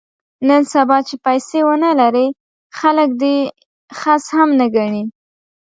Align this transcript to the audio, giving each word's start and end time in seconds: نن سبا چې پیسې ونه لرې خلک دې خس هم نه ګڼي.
نن 0.47 0.61
سبا 0.73 0.97
چې 1.07 1.15
پیسې 1.25 1.59
ونه 1.65 1.89
لرې 2.01 2.27
خلک 2.79 3.09
دې 3.21 3.35
خس 3.99 4.23
هم 4.37 4.49
نه 4.59 4.67
ګڼي. 4.75 5.03